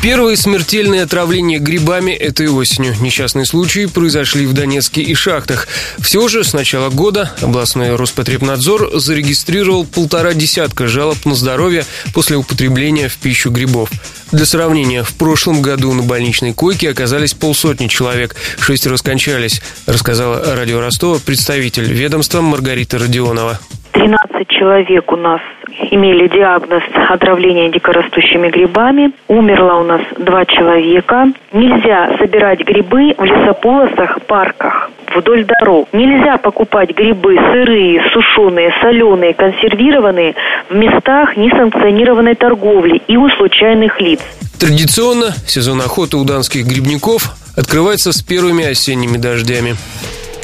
Первые 0.00 0.36
смертельные 0.36 1.02
отравления 1.02 1.58
грибами 1.58 2.12
этой 2.12 2.46
осенью. 2.46 2.94
Несчастные 3.00 3.44
случаи 3.44 3.86
произошли 3.86 4.46
в 4.46 4.52
Донецке 4.52 5.02
и 5.02 5.12
шахтах. 5.14 5.66
Всего 5.98 6.28
же 6.28 6.44
с 6.44 6.52
начала 6.52 6.88
года 6.88 7.34
областной 7.40 7.96
Роспотребнадзор 7.96 9.00
зарегистрировал 9.00 9.84
полтора 9.84 10.34
десятка 10.34 10.86
жалоб 10.86 11.24
на 11.24 11.34
здоровье 11.34 11.84
после 12.14 12.36
употребления 12.36 13.08
в 13.08 13.16
пищу 13.16 13.50
грибов. 13.50 13.90
Для 14.30 14.46
сравнения, 14.46 15.02
в 15.02 15.14
прошлом 15.14 15.62
году 15.62 15.92
на 15.92 16.04
больничной 16.04 16.52
койке 16.52 16.90
оказались 16.90 17.34
полсотни 17.34 17.88
человек, 17.88 18.36
шестеро 18.60 18.98
скончались, 18.98 19.60
рассказала 19.86 20.54
радио 20.54 20.78
Ростова 20.78 21.18
представитель 21.18 21.92
ведомства 21.92 22.40
Маргарита 22.40 22.98
Родионова. 22.98 23.58
13 24.58 24.58
человек 24.58 25.12
у 25.12 25.16
нас 25.16 25.40
имели 25.90 26.28
диагноз 26.28 26.82
отравления 27.08 27.70
дикорастущими 27.70 28.48
грибами. 28.48 29.12
Умерло 29.28 29.80
у 29.80 29.84
нас 29.84 30.00
два 30.18 30.44
человека. 30.44 31.26
Нельзя 31.52 32.16
собирать 32.18 32.60
грибы 32.60 33.14
в 33.16 33.24
лесополосах, 33.24 34.20
парках 34.26 34.90
вдоль 35.14 35.44
дорог. 35.44 35.88
Нельзя 35.92 36.36
покупать 36.36 36.90
грибы 36.90 37.36
сырые, 37.36 38.02
сушеные, 38.12 38.72
соленые, 38.80 39.32
консервированные 39.32 40.34
в 40.68 40.74
местах 40.74 41.36
несанкционированной 41.36 42.34
торговли 42.34 43.00
и 43.06 43.16
у 43.16 43.28
случайных 43.30 44.00
лиц. 44.00 44.20
Традиционно 44.58 45.32
сезон 45.46 45.80
охоты 45.80 46.16
у 46.16 46.24
данских 46.24 46.66
грибников 46.66 47.36
открывается 47.56 48.12
с 48.12 48.22
первыми 48.22 48.64
осенними 48.64 49.16
дождями. 49.16 49.76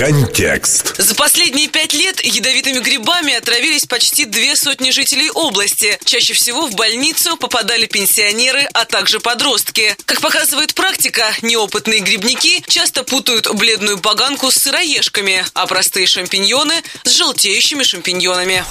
Контекст. 0.00 0.94
За 0.96 1.14
последние 1.14 1.68
пять 1.68 1.92
лет 1.92 2.24
ядовитыми 2.24 2.78
грибами 2.78 3.34
отравились 3.34 3.84
почти 3.84 4.24
две 4.24 4.56
сотни 4.56 4.92
жителей 4.92 5.28
области. 5.30 5.98
Чаще 6.06 6.32
всего 6.32 6.66
в 6.66 6.74
больницу 6.74 7.36
попадали 7.36 7.84
пенсионеры, 7.84 8.66
а 8.72 8.86
также 8.86 9.20
подростки. 9.20 9.94
Как 10.06 10.22
показывает 10.22 10.72
практика, 10.74 11.24
неопытные 11.42 12.00
грибники 12.00 12.62
часто 12.66 13.04
путают 13.04 13.54
бледную 13.54 13.98
поганку 13.98 14.50
с 14.50 14.54
сыроежками, 14.54 15.44
а 15.52 15.66
простые 15.66 16.06
шампиньоны 16.06 16.76
с 17.04 17.10
желтеющими 17.10 17.82
шампиньонами. 17.82 18.64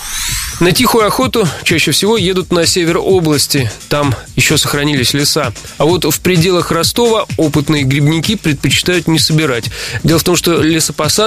На 0.60 0.72
тихую 0.72 1.06
охоту 1.06 1.48
чаще 1.64 1.92
всего 1.92 2.18
едут 2.18 2.52
на 2.52 2.66
север 2.66 2.98
области. 2.98 3.72
Там 3.88 4.16
еще 4.36 4.58
сохранились 4.58 5.14
леса. 5.14 5.54
А 5.78 5.86
вот 5.86 6.06
в 6.06 6.20
пределах 6.22 6.72
Ростова 6.72 7.28
опытные 7.38 7.84
грибники 7.84 8.36
предпочитают 8.36 9.08
не 9.08 9.20
собирать. 9.20 9.66
Дело 10.04 10.18
в 10.18 10.24
том, 10.24 10.36
что 10.36 10.60
лесопосадки 10.62 11.19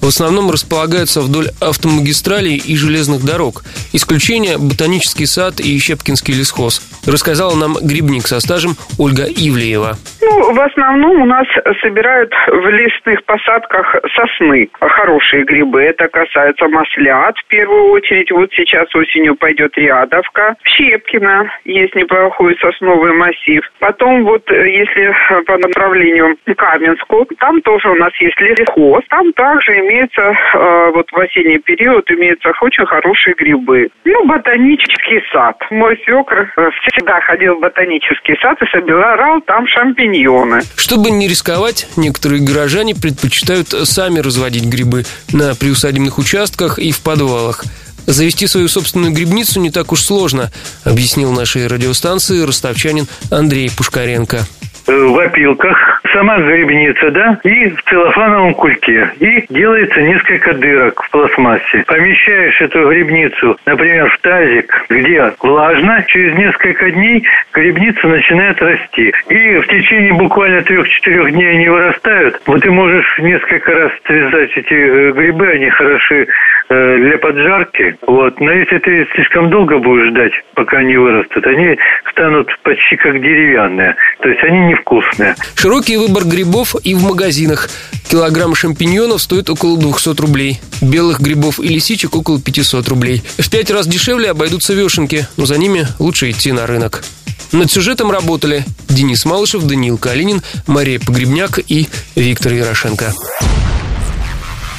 в 0.00 0.06
основном 0.06 0.52
располагаются 0.52 1.20
вдоль 1.20 1.50
автомагистралей 1.58 2.58
и 2.58 2.76
железных 2.76 3.24
дорог. 3.24 3.64
Исключение– 3.96 4.58
ботанический 4.70 5.24
сад 5.24 5.54
и 5.58 5.78
Щепкинский 5.80 6.34
лесхоз. 6.36 6.84
Рассказала 7.08 7.56
нам 7.56 7.80
грибник 7.80 8.28
со 8.28 8.40
стажем 8.44 8.76
Ольга 9.00 9.24
Ивлеева. 9.24 9.96
Ну, 10.20 10.52
в 10.52 10.60
основном 10.60 11.22
у 11.22 11.24
нас 11.24 11.46
собирают 11.80 12.30
в 12.46 12.66
лесных 12.68 13.24
посадках 13.24 13.96
сосны. 14.14 14.68
Хорошие 14.80 15.44
грибы. 15.44 15.80
Это 15.80 16.08
касается 16.08 16.68
маслят 16.68 17.38
в 17.38 17.46
первую 17.46 17.92
очередь. 17.92 18.30
Вот 18.32 18.50
сейчас 18.52 18.94
осенью 18.94 19.34
пойдет 19.36 19.72
рядовка. 19.78 20.56
В 20.62 20.68
Щепкино 20.68 21.50
есть 21.64 21.94
неплохой 21.94 22.54
сосновый 22.60 23.14
массив. 23.14 23.62
Потом 23.78 24.24
вот 24.24 24.42
э, 24.50 24.68
если 24.76 25.14
по 25.46 25.56
направлению 25.56 26.36
Каменску, 26.54 27.26
там 27.38 27.62
тоже 27.62 27.88
у 27.88 27.94
нас 27.94 28.12
есть 28.20 28.38
лесхоз. 28.40 29.04
Там 29.08 29.32
также 29.32 29.72
имеется, 29.78 30.20
э, 30.20 30.90
вот 30.92 31.06
в 31.10 31.18
осенний 31.18 31.60
период 31.60 32.10
имеются 32.10 32.52
очень 32.60 32.84
хорошие 32.84 33.34
грибы. 33.36 33.85
Ну, 34.04 34.26
ботанический 34.26 35.20
сад. 35.32 35.56
Мой 35.70 35.96
свекр 36.04 36.52
э, 36.56 36.70
всегда 36.70 37.20
ходил 37.20 37.56
в 37.56 37.60
ботанический 37.60 38.36
сад 38.40 38.56
и 38.62 38.66
собирал 38.66 39.40
там 39.42 39.66
шампиньоны. 39.66 40.60
Чтобы 40.76 41.10
не 41.10 41.28
рисковать, 41.28 41.88
некоторые 41.96 42.44
горожане 42.44 42.94
предпочитают 42.94 43.68
сами 43.68 44.20
разводить 44.20 44.66
грибы 44.66 45.04
на 45.32 45.54
приусадебных 45.54 46.18
участках 46.18 46.78
и 46.78 46.92
в 46.92 47.02
подвалах. 47.02 47.64
Завести 48.06 48.46
свою 48.46 48.68
собственную 48.68 49.12
грибницу 49.12 49.60
не 49.60 49.70
так 49.70 49.90
уж 49.90 50.00
сложно, 50.00 50.50
объяснил 50.84 51.32
нашей 51.32 51.66
радиостанции 51.66 52.46
ростовчанин 52.46 53.06
Андрей 53.32 53.68
Пушкаренко. 53.76 54.38
В 54.86 55.18
опилках 55.18 56.00
сама 56.16 56.38
грибница, 56.38 57.10
да, 57.10 57.38
и 57.44 57.68
в 57.68 57.82
целлофановом 57.82 58.54
кульке. 58.54 59.10
И 59.20 59.44
делается 59.50 60.00
несколько 60.00 60.54
дырок 60.54 61.02
в 61.02 61.10
пластмассе. 61.10 61.84
Помещаешь 61.86 62.58
эту 62.62 62.88
грибницу, 62.88 63.58
например, 63.66 64.08
в 64.08 64.18
тазик, 64.20 64.86
где 64.88 65.32
влажно, 65.42 66.02
через 66.06 66.34
несколько 66.34 66.90
дней 66.90 67.22
грибница 67.52 68.08
начинает 68.08 68.62
расти. 68.62 69.12
И 69.28 69.58
в 69.58 69.66
течение 69.66 70.14
буквально 70.14 70.62
трех-четырех 70.62 71.32
дней 71.32 71.50
они 71.50 71.68
вырастают. 71.68 72.40
Вот 72.46 72.62
ты 72.62 72.70
можешь 72.70 73.18
несколько 73.18 73.72
раз 73.74 73.92
связать 74.06 74.56
эти 74.56 74.74
э, 74.74 75.12
грибы, 75.12 75.48
они 75.48 75.68
хороши 75.68 76.28
э, 76.70 76.96
для 76.96 77.18
поджарки. 77.18 77.96
Вот. 78.06 78.40
Но 78.40 78.52
если 78.52 78.78
ты 78.78 79.06
слишком 79.14 79.50
долго 79.50 79.78
будешь 79.78 80.08
ждать, 80.08 80.32
пока 80.54 80.78
они 80.78 80.96
вырастут, 80.96 81.46
они 81.46 81.76
станут 82.10 82.58
почти 82.62 82.96
как 82.96 83.20
деревянные. 83.20 83.96
То 84.22 84.28
есть 84.28 84.42
они 84.44 84.58
невкусные. 84.72 85.36
Широкий 85.54 85.96
выбор 85.96 86.24
грибов 86.24 86.74
и 86.82 86.94
в 86.94 87.02
магазинах. 87.02 87.68
Килограмм 88.10 88.54
шампиньонов 88.54 89.20
стоит 89.20 89.50
около 89.50 89.78
200 89.78 90.20
рублей. 90.20 90.60
Белых 90.80 91.20
грибов 91.20 91.60
и 91.60 91.68
лисичек 91.68 92.16
около 92.16 92.40
500 92.40 92.88
рублей. 92.88 93.22
В 93.38 93.50
пять 93.50 93.70
раз 93.70 93.86
дешевле 93.86 94.30
обойдутся 94.30 94.72
вешенки, 94.74 95.26
но 95.36 95.44
за 95.44 95.58
ними 95.58 95.86
лучше 95.98 96.30
идти 96.30 96.52
на 96.52 96.66
рынок. 96.66 97.04
Над 97.52 97.70
сюжетом 97.70 98.10
работали 98.10 98.64
Денис 98.88 99.24
Малышев, 99.24 99.64
Даниил 99.64 99.98
Калинин, 99.98 100.42
Мария 100.66 100.98
Погребняк 100.98 101.60
и 101.66 101.88
Виктор 102.14 102.52
Ярошенко. 102.52 103.12